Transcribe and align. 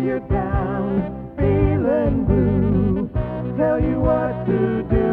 if 0.00 0.06
you're 0.06 0.20
down, 0.20 1.34
feeling 1.36 2.24
blue, 2.24 3.10
tell 3.58 3.78
you 3.80 4.00
what 4.00 4.46
to 4.46 4.82
do. 4.88 5.06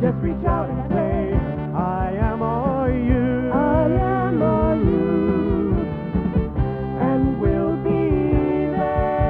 Just 0.00 0.16
reach 0.22 0.44
out 0.46 0.70
and 0.70 0.92
say, 0.92 1.34
I 1.74 2.12
am 2.12 2.40
all 2.42 2.88
you. 2.88 3.50
I 3.50 3.86
am 3.88 4.42
all 4.42 4.76
you. 4.76 5.74
And 7.00 7.40
we'll 7.40 7.76
be 7.78 8.70
there 8.76 9.28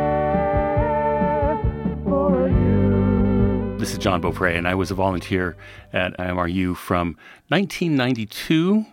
for 2.05 2.49
you. 2.49 3.79
This 3.79 3.93
is 3.93 3.99
Jon 3.99 4.21
Beaupre, 4.21 4.55
and 4.55 4.69
I 4.69 4.75
was 4.75 4.91
a 4.91 4.95
volunteer 4.95 5.57
at 5.93 6.15
IMRU 6.19 6.77
from 6.77 7.17
1992 7.49 8.85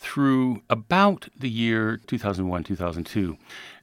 through 0.00 0.62
about 0.70 1.28
the 1.38 1.48
year 1.48 2.00
2001, 2.06 2.64
2002. 2.64 3.36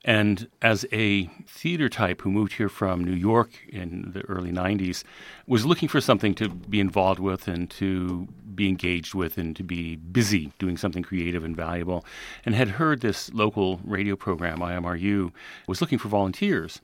And 0.04 0.48
as 0.64 0.84
a 0.92 1.28
theater 1.48 1.90
type 1.90 2.22
who 2.22 2.32
moved 2.32 2.54
here 2.54 2.70
from 2.70 3.04
New 3.04 3.14
York 3.14 3.52
in 3.70 4.12
the 4.14 4.22
early 4.22 4.52
90s, 4.52 5.04
was 5.46 5.66
looking 5.66 5.88
for 5.88 6.02
something 6.02 6.34
to 6.36 6.50
be 6.50 6.80
involved 6.80 7.20
with 7.20 7.48
and 7.48 7.70
to 7.72 8.28
be 8.56 8.68
engaged 8.68 9.14
with 9.14 9.38
and 9.38 9.56
to 9.58 9.64
be 9.64 9.96
busy 9.98 10.52
doing 10.58 10.76
something 10.76 11.04
creative 11.04 11.44
and 11.44 11.56
valuable, 11.56 12.04
and 12.46 12.56
had 12.56 12.70
heard 12.70 13.02
this 13.02 13.32
local 13.32 13.80
radio 13.84 14.16
program, 14.16 14.58
IMRU, 14.58 15.32
was 15.68 15.82
looking 15.82 16.00
for 16.00 16.08
volunteers. 16.08 16.82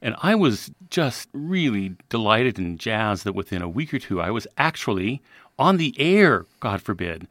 And 0.00 0.14
I 0.22 0.36
was 0.36 0.70
just 0.90 1.28
really 1.32 1.96
delighted 2.08 2.56
and 2.56 2.78
jazzed 2.78 3.24
that 3.24 3.32
within 3.32 3.62
a 3.62 3.68
week 3.68 3.92
or 3.92 3.98
two, 3.98 4.20
I 4.20 4.30
was 4.30 4.46
actually 4.56 5.22
on 5.58 5.78
the 5.78 5.92
air, 5.98 6.46
God 6.60 6.82
forbid. 6.82 7.26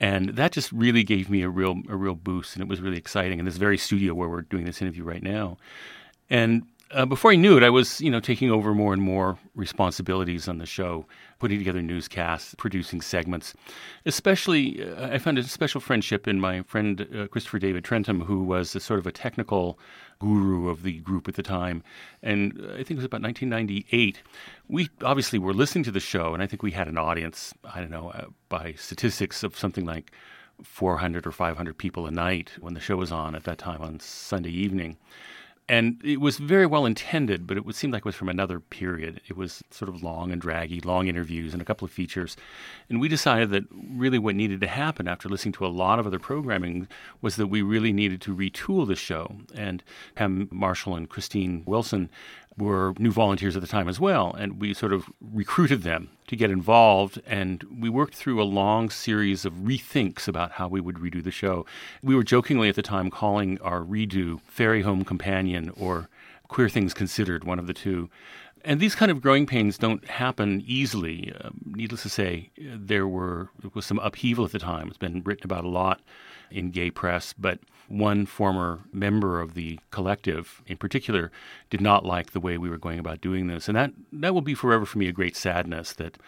And 0.00 0.30
that 0.30 0.52
just 0.52 0.70
really 0.70 1.02
gave 1.02 1.28
me 1.28 1.42
a 1.42 1.48
real, 1.48 1.80
a 1.88 1.96
real 1.96 2.14
boost. 2.14 2.54
And 2.54 2.62
it 2.62 2.68
was 2.68 2.80
really 2.80 2.98
exciting 2.98 3.38
in 3.38 3.44
this 3.44 3.56
very 3.56 3.78
studio 3.78 4.14
where 4.14 4.28
we're 4.28 4.42
doing 4.42 4.64
this 4.64 4.80
interview 4.80 5.02
right 5.02 5.22
now. 5.22 5.58
And 6.30 6.66
uh, 6.90 7.04
before 7.04 7.32
I 7.32 7.36
knew 7.36 7.56
it, 7.56 7.62
I 7.62 7.70
was, 7.70 8.00
you 8.00 8.10
know, 8.10 8.20
taking 8.20 8.50
over 8.50 8.74
more 8.74 8.92
and 8.92 9.02
more 9.02 9.38
responsibilities 9.54 10.48
on 10.48 10.58
the 10.58 10.66
show, 10.66 11.06
putting 11.38 11.58
together 11.58 11.82
newscasts, 11.82 12.54
producing 12.56 13.02
segments. 13.02 13.54
Especially, 14.06 14.82
uh, 14.82 15.08
I 15.08 15.18
found 15.18 15.38
a 15.38 15.42
special 15.42 15.80
friendship 15.80 16.26
in 16.26 16.40
my 16.40 16.62
friend 16.62 17.06
uh, 17.14 17.26
Christopher 17.26 17.58
David 17.58 17.84
Trentum, 17.84 18.24
who 18.24 18.42
was 18.42 18.74
a 18.74 18.80
sort 18.80 18.98
of 18.98 19.06
a 19.06 19.12
technical 19.12 19.78
guru 20.18 20.68
of 20.68 20.82
the 20.82 21.00
group 21.00 21.28
at 21.28 21.34
the 21.34 21.42
time. 21.42 21.82
And 22.22 22.58
uh, 22.58 22.72
I 22.72 22.76
think 22.76 22.92
it 22.92 22.96
was 22.96 23.04
about 23.04 23.22
1998. 23.22 24.22
We 24.68 24.88
obviously 25.02 25.38
were 25.38 25.54
listening 25.54 25.84
to 25.84 25.90
the 25.90 26.00
show, 26.00 26.32
and 26.32 26.42
I 26.42 26.46
think 26.46 26.62
we 26.62 26.72
had 26.72 26.88
an 26.88 26.96
audience, 26.96 27.52
I 27.64 27.80
don't 27.80 27.90
know, 27.90 28.10
uh, 28.10 28.26
by 28.48 28.72
statistics 28.78 29.42
of 29.42 29.58
something 29.58 29.84
like 29.84 30.12
400 30.62 31.26
or 31.26 31.32
500 31.32 31.76
people 31.76 32.06
a 32.06 32.10
night 32.10 32.52
when 32.60 32.74
the 32.74 32.80
show 32.80 32.96
was 32.96 33.12
on 33.12 33.34
at 33.34 33.44
that 33.44 33.58
time 33.58 33.82
on 33.82 34.00
Sunday 34.00 34.50
evening 34.50 34.96
and 35.68 36.00
it 36.02 36.20
was 36.20 36.38
very 36.38 36.64
well 36.64 36.86
intended, 36.86 37.46
but 37.46 37.58
it 37.58 37.66
would 37.66 37.74
seem 37.74 37.90
like 37.90 38.00
it 38.00 38.04
was 38.06 38.14
from 38.14 38.30
another 38.30 38.58
period. 38.58 39.20
It 39.28 39.36
was 39.36 39.62
sort 39.70 39.90
of 39.90 40.02
long 40.02 40.32
and 40.32 40.40
draggy, 40.40 40.80
long 40.80 41.08
interviews 41.08 41.52
and 41.52 41.60
a 41.60 41.64
couple 41.64 41.84
of 41.84 41.92
features. 41.92 42.36
And 42.88 43.00
we 43.00 43.08
decided 43.08 43.50
that 43.50 43.64
really 43.70 44.18
what 44.18 44.34
needed 44.34 44.62
to 44.62 44.66
happen 44.66 45.06
after 45.06 45.28
listening 45.28 45.52
to 45.52 45.66
a 45.66 45.68
lot 45.68 45.98
of 45.98 46.06
other 46.06 46.18
programming 46.18 46.88
was 47.20 47.36
that 47.36 47.48
we 47.48 47.60
really 47.60 47.92
needed 47.92 48.22
to 48.22 48.34
retool 48.34 48.86
the 48.86 48.96
show. 48.96 49.36
And 49.54 49.82
Pam 50.14 50.48
Marshall 50.50 50.96
and 50.96 51.08
Christine 51.08 51.62
Wilson 51.66 52.08
were 52.58 52.94
new 52.98 53.10
volunteers 53.10 53.56
at 53.56 53.62
the 53.62 53.68
time 53.68 53.88
as 53.88 54.00
well, 54.00 54.34
and 54.38 54.60
we 54.60 54.74
sort 54.74 54.92
of 54.92 55.06
recruited 55.20 55.82
them 55.82 56.10
to 56.26 56.36
get 56.36 56.50
involved. 56.50 57.20
And 57.26 57.64
we 57.80 57.88
worked 57.88 58.14
through 58.14 58.42
a 58.42 58.44
long 58.44 58.90
series 58.90 59.44
of 59.44 59.54
rethinks 59.54 60.28
about 60.28 60.52
how 60.52 60.68
we 60.68 60.80
would 60.80 60.96
redo 60.96 61.22
the 61.22 61.30
show. 61.30 61.64
We 62.02 62.14
were 62.14 62.24
jokingly 62.24 62.68
at 62.68 62.74
the 62.74 62.82
time 62.82 63.10
calling 63.10 63.60
our 63.60 63.80
redo 63.80 64.40
Fairy 64.42 64.82
Home 64.82 65.04
Companion 65.04 65.70
or 65.76 66.08
Queer 66.48 66.68
Things 66.68 66.94
Considered, 66.94 67.44
one 67.44 67.58
of 67.58 67.66
the 67.66 67.74
two. 67.74 68.10
And 68.64 68.80
these 68.80 68.94
kind 68.94 69.10
of 69.10 69.22
growing 69.22 69.46
pains 69.46 69.78
don't 69.78 70.04
happen 70.06 70.62
easily. 70.66 71.32
Uh, 71.40 71.50
needless 71.64 72.02
to 72.02 72.08
say, 72.08 72.50
there 72.58 73.06
were 73.06 73.50
there 73.60 73.70
was 73.72 73.86
some 73.86 74.00
upheaval 74.00 74.44
at 74.44 74.52
the 74.52 74.58
time. 74.58 74.88
It's 74.88 74.98
been 74.98 75.22
written 75.24 75.44
about 75.44 75.64
a 75.64 75.68
lot 75.68 76.00
in 76.50 76.70
gay 76.70 76.90
press, 76.90 77.32
but 77.32 77.60
one 77.88 78.26
former 78.26 78.80
member 78.92 79.40
of 79.40 79.54
the 79.54 79.80
collective 79.90 80.62
in 80.66 80.76
particular 80.76 81.30
did 81.70 81.80
not 81.80 82.04
like 82.04 82.32
the 82.32 82.40
way 82.40 82.58
we 82.58 82.68
were 82.68 82.78
going 82.78 82.98
about 82.98 83.20
doing 83.20 83.46
this. 83.46 83.68
And 83.68 83.76
that, 83.76 83.92
that 84.12 84.34
will 84.34 84.42
be 84.42 84.54
forever 84.54 84.84
for 84.84 84.98
me 84.98 85.08
a 85.08 85.12
great 85.12 85.36
sadness 85.36 85.92
that 85.94 86.18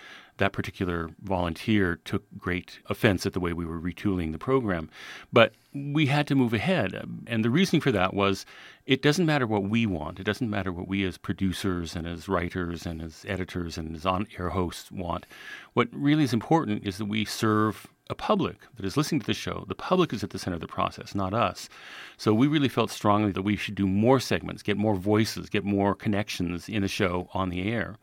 that 0.40 0.52
particular 0.52 1.10
volunteer 1.22 2.00
took 2.04 2.24
great 2.36 2.80
offense 2.86 3.26
at 3.26 3.34
the 3.34 3.40
way 3.40 3.52
we 3.52 3.66
were 3.66 3.78
retooling 3.78 4.32
the 4.32 4.38
program. 4.38 4.90
But 5.32 5.52
we 5.72 6.06
had 6.06 6.26
to 6.28 6.34
move 6.34 6.54
ahead. 6.54 6.94
And 7.26 7.44
the 7.44 7.50
reasoning 7.50 7.82
for 7.82 7.92
that 7.92 8.14
was 8.14 8.46
it 8.86 9.02
doesn't 9.02 9.26
matter 9.26 9.46
what 9.46 9.64
we 9.64 9.86
want. 9.86 10.18
It 10.18 10.24
doesn't 10.24 10.50
matter 10.50 10.72
what 10.72 10.88
we 10.88 11.04
as 11.04 11.18
producers 11.18 11.94
and 11.94 12.08
as 12.08 12.28
writers 12.28 12.86
and 12.86 13.02
as 13.02 13.24
editors 13.28 13.78
and 13.78 13.94
as 13.94 14.06
on 14.06 14.26
air 14.38 14.48
hosts 14.48 14.90
want. 14.90 15.26
What 15.74 15.88
really 15.92 16.24
is 16.24 16.32
important 16.32 16.86
is 16.86 16.98
that 16.98 17.04
we 17.04 17.24
serve 17.24 17.86
a 18.10 18.14
public 18.14 18.58
that 18.76 18.84
is 18.84 18.96
listening 18.96 19.20
to 19.20 19.26
the 19.26 19.32
show. 19.32 19.64
The 19.68 19.74
public 19.74 20.12
is 20.12 20.24
at 20.24 20.30
the 20.30 20.38
center 20.38 20.56
of 20.56 20.60
the 20.60 20.66
process, 20.66 21.14
not 21.14 21.32
us. 21.32 21.68
So 22.16 22.34
we 22.34 22.48
really 22.48 22.68
felt 22.68 22.90
strongly 22.90 23.30
that 23.32 23.42
we 23.42 23.56
should 23.56 23.76
do 23.76 23.86
more 23.86 24.18
segments, 24.18 24.62
get 24.62 24.76
more 24.76 24.96
voices, 24.96 25.48
get 25.48 25.64
more 25.64 25.94
connections 25.94 26.68
in 26.68 26.82
the 26.82 26.88
show 26.88 27.28
on 27.32 27.48
the 27.48 27.70
air. 27.72 27.96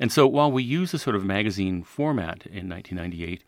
And 0.00 0.10
so 0.10 0.26
while 0.26 0.50
we 0.50 0.62
used 0.62 0.92
a 0.92 0.98
sort 0.98 1.16
of 1.16 1.24
magazine 1.24 1.84
format 1.84 2.46
in 2.46 2.68
1998, 2.68 3.44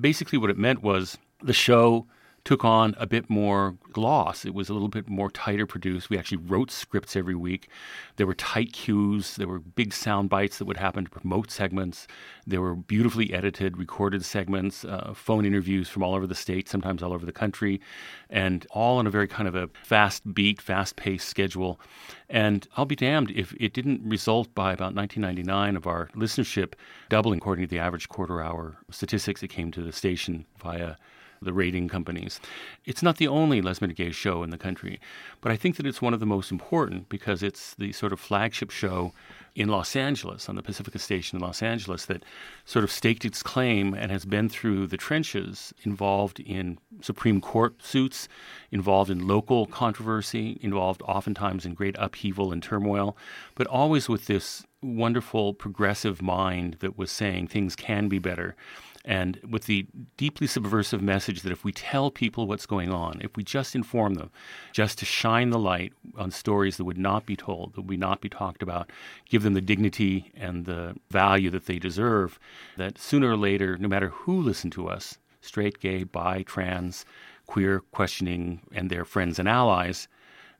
basically 0.00 0.38
what 0.38 0.50
it 0.50 0.58
meant 0.58 0.82
was 0.82 1.18
the 1.42 1.52
show 1.52 2.06
took 2.44 2.62
on 2.62 2.94
a 2.98 3.06
bit 3.06 3.30
more 3.30 3.76
gloss. 3.92 4.44
It 4.44 4.52
was 4.52 4.68
a 4.68 4.74
little 4.74 4.88
bit 4.88 5.08
more 5.08 5.30
tighter 5.30 5.66
produced. 5.66 6.10
We 6.10 6.18
actually 6.18 6.38
wrote 6.38 6.70
scripts 6.70 7.16
every 7.16 7.34
week. 7.34 7.68
There 8.16 8.26
were 8.26 8.34
tight 8.34 8.74
cues. 8.74 9.36
There 9.36 9.48
were 9.48 9.60
big 9.60 9.94
sound 9.94 10.28
bites 10.28 10.58
that 10.58 10.66
would 10.66 10.76
happen 10.76 11.04
to 11.04 11.10
promote 11.10 11.50
segments. 11.50 12.06
There 12.46 12.60
were 12.60 12.74
beautifully 12.74 13.32
edited, 13.32 13.78
recorded 13.78 14.24
segments, 14.26 14.84
uh, 14.84 15.14
phone 15.14 15.46
interviews 15.46 15.88
from 15.88 16.02
all 16.02 16.14
over 16.14 16.26
the 16.26 16.34
state, 16.34 16.68
sometimes 16.68 17.02
all 17.02 17.14
over 17.14 17.24
the 17.24 17.32
country, 17.32 17.80
and 18.28 18.66
all 18.70 18.98
on 18.98 19.06
a 19.06 19.10
very 19.10 19.28
kind 19.28 19.48
of 19.48 19.54
a 19.54 19.70
fast 19.82 20.34
beat, 20.34 20.60
fast 20.60 20.96
paced 20.96 21.28
schedule. 21.28 21.80
And 22.28 22.68
I'll 22.76 22.84
be 22.84 22.96
damned 22.96 23.30
if 23.30 23.54
it 23.58 23.72
didn't 23.72 24.02
result 24.04 24.54
by 24.54 24.72
about 24.72 24.94
1999 24.94 25.76
of 25.76 25.86
our 25.86 26.08
listenership 26.14 26.74
doubling 27.08 27.38
according 27.38 27.64
to 27.64 27.70
the 27.70 27.78
average 27.78 28.08
quarter 28.10 28.42
hour 28.42 28.76
statistics 28.90 29.40
that 29.40 29.48
came 29.48 29.70
to 29.70 29.82
the 29.82 29.92
station 29.92 30.44
via 30.58 30.96
the 31.44 31.52
rating 31.52 31.88
companies. 31.88 32.40
It's 32.84 33.02
not 33.02 33.16
the 33.18 33.28
only 33.28 33.62
lesbian 33.62 33.92
gay 33.92 34.10
show 34.10 34.42
in 34.42 34.50
the 34.50 34.58
country, 34.58 35.00
but 35.40 35.52
I 35.52 35.56
think 35.56 35.76
that 35.76 35.86
it's 35.86 36.02
one 36.02 36.14
of 36.14 36.20
the 36.20 36.26
most 36.26 36.50
important 36.50 37.08
because 37.08 37.42
it's 37.42 37.74
the 37.74 37.92
sort 37.92 38.12
of 38.12 38.20
flagship 38.20 38.70
show 38.70 39.12
in 39.54 39.68
Los 39.68 39.94
Angeles, 39.94 40.48
on 40.48 40.56
the 40.56 40.62
Pacifica 40.62 40.98
station 40.98 41.38
in 41.38 41.42
Los 41.42 41.62
Angeles, 41.62 42.06
that 42.06 42.24
sort 42.64 42.82
of 42.82 42.90
staked 42.90 43.24
its 43.24 43.42
claim 43.42 43.94
and 43.94 44.10
has 44.10 44.24
been 44.24 44.48
through 44.48 44.88
the 44.88 44.96
trenches, 44.96 45.72
involved 45.84 46.40
in 46.40 46.78
Supreme 47.00 47.40
Court 47.40 47.80
suits, 47.80 48.28
involved 48.72 49.10
in 49.10 49.28
local 49.28 49.66
controversy, 49.66 50.58
involved 50.60 51.02
oftentimes 51.02 51.64
in 51.64 51.74
great 51.74 51.94
upheaval 51.98 52.50
and 52.50 52.62
turmoil, 52.62 53.16
but 53.54 53.68
always 53.68 54.08
with 54.08 54.26
this 54.26 54.64
wonderful 54.82 55.54
progressive 55.54 56.20
mind 56.20 56.76
that 56.80 56.98
was 56.98 57.10
saying 57.10 57.46
things 57.46 57.76
can 57.76 58.08
be 58.08 58.18
better 58.18 58.56
and 59.04 59.38
with 59.48 59.64
the 59.64 59.86
deeply 60.16 60.46
subversive 60.46 61.02
message 61.02 61.42
that 61.42 61.52
if 61.52 61.64
we 61.64 61.72
tell 61.72 62.10
people 62.10 62.46
what's 62.46 62.64
going 62.64 62.90
on, 62.90 63.20
if 63.20 63.36
we 63.36 63.44
just 63.44 63.74
inform 63.74 64.14
them, 64.14 64.30
just 64.72 64.98
to 64.98 65.04
shine 65.04 65.50
the 65.50 65.58
light 65.58 65.92
on 66.16 66.30
stories 66.30 66.78
that 66.78 66.84
would 66.84 66.98
not 66.98 67.26
be 67.26 67.36
told, 67.36 67.74
that 67.74 67.82
would 67.82 67.98
not 67.98 68.22
be 68.22 68.28
talked 68.28 68.62
about, 68.62 68.90
give 69.28 69.42
them 69.42 69.54
the 69.54 69.60
dignity 69.60 70.32
and 70.34 70.64
the 70.64 70.96
value 71.10 71.50
that 71.50 71.66
they 71.66 71.78
deserve, 71.78 72.38
that 72.76 72.98
sooner 72.98 73.30
or 73.32 73.36
later, 73.36 73.76
no 73.76 73.88
matter 73.88 74.08
who 74.08 74.40
listened 74.40 74.72
to 74.72 74.88
us, 74.88 75.18
straight, 75.42 75.78
gay, 75.80 76.04
bi, 76.04 76.42
trans, 76.42 77.04
queer, 77.46 77.80
questioning, 77.92 78.60
and 78.72 78.88
their 78.88 79.04
friends 79.04 79.38
and 79.38 79.48
allies, 79.48 80.08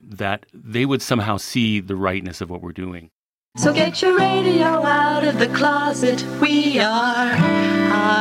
that 0.01 0.45
they 0.53 0.85
would 0.85 1.01
somehow 1.01 1.39
see 1.39 1.81
the 1.81 1.97
rightness 1.97 2.43
of 2.43 2.51
what 2.51 2.61
we're 2.61 2.73
doing. 2.73 3.09
So 3.57 3.73
get 3.73 4.03
your 4.03 4.19
radio 4.19 4.85
out 4.85 5.25
of 5.25 5.39
the 5.39 5.47
closet. 5.47 6.25
We 6.41 6.81
are 6.81 7.31
uh, 7.33 8.14